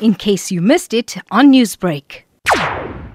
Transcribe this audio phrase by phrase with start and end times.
[0.00, 2.22] in case you missed it on Newsbreak.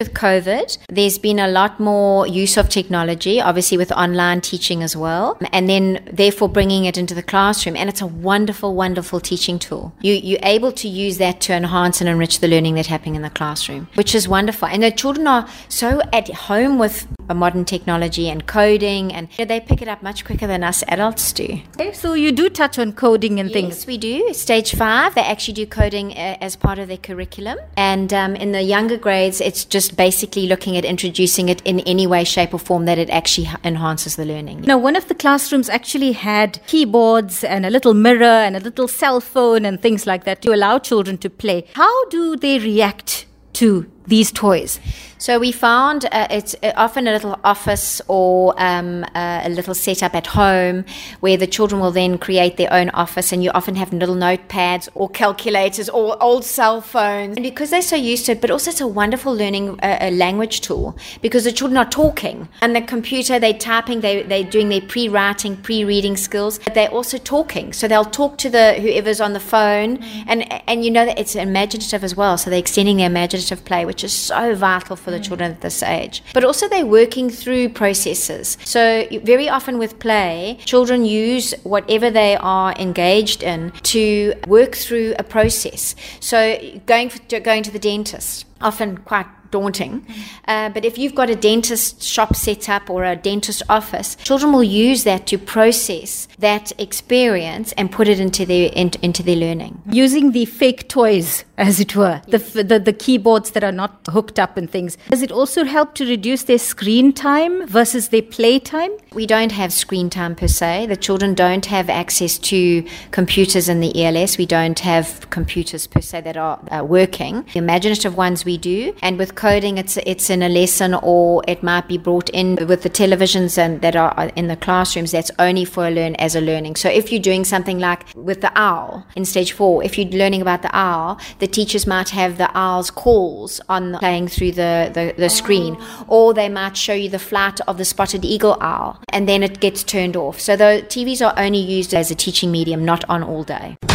[0.00, 4.96] With COVID, there's been a lot more use of technology, obviously with online teaching as
[4.96, 7.76] well, and then therefore bringing it into the classroom.
[7.76, 9.94] And it's a wonderful, wonderful teaching tool.
[10.00, 13.22] You, you're able to use that to enhance and enrich the learning that's happening in
[13.22, 14.66] the classroom, which is wonderful.
[14.66, 19.80] And the children are so at home with modern technology and coding, and they pick
[19.80, 21.60] it up much quicker than us adults do.
[21.74, 23.74] Okay, so you do touch on coding and yes, things.
[23.76, 24.34] Yes, we do.
[24.34, 27.58] Stage five, they actually do coding uh, as part of their curriculum.
[27.76, 32.06] And um, in the younger grades, it's just basically looking at introducing it in any
[32.06, 34.62] way, shape, or form that it actually enhances the learning.
[34.62, 38.88] Now, one of the classrooms actually had keyboards and a little mirror and a little
[38.88, 41.66] cell phone and things like that to allow children to play.
[41.74, 44.80] How do they react to these toys?
[45.24, 49.72] So we found uh, it's uh, often a little office or um, uh, a little
[49.72, 50.84] setup at home
[51.20, 54.88] where the children will then create their own office, and you often have little notepads
[54.94, 57.38] or calculators or old cell phones.
[57.38, 60.60] And because they're so used to it, but also it's a wonderful learning uh, language
[60.60, 64.82] tool because the children are talking and the computer they're typing, they they're doing their
[64.82, 67.72] pre-writing, pre-reading skills, but they're also talking.
[67.72, 70.28] So they'll talk to the whoever's on the phone, mm-hmm.
[70.28, 72.36] and and you know that it's imaginative as well.
[72.36, 75.24] So they're extending their imaginative play, which is so vital for the mm.
[75.24, 76.20] children at this age.
[76.32, 78.58] But also they're working through processes.
[78.64, 85.14] So very often with play, children use whatever they are engaged in to work through
[85.16, 85.94] a process.
[86.18, 90.04] So going for, going to the dentist, often quite daunting.
[90.48, 94.52] Uh, but if you've got a dentist shop set up or a dentist office, children
[94.52, 99.36] will use that to process that experience and put it into their in, into their
[99.36, 99.80] learning.
[100.04, 102.52] Using the fake toys, as it were, yes.
[102.52, 104.98] the, the the keyboards that are not hooked up and things.
[105.08, 108.90] Does it also help to reduce their screen time versus their play time?
[109.12, 110.86] We don't have screen time per se.
[110.86, 114.36] The children don't have access to computers in the ELS.
[114.36, 117.44] We don't have computers per se that are uh, working.
[117.52, 121.62] The imaginative ones we do, and with coding, it's it's in a lesson or it
[121.62, 125.10] might be brought in with the televisions and that are in the classrooms.
[125.10, 126.76] That's only for a learn as a learning.
[126.76, 130.42] So if you're doing something like with the owl in stage four, if you're learning
[130.42, 135.14] about the owl, the teachers might have the owl's calls on playing through the, the,
[135.16, 139.28] the screen, or they might show you the flight of the spotted eagle owl, and
[139.28, 140.38] then it gets turned off.
[140.40, 143.76] So the TVs are only used as a teaching medium, not on all day.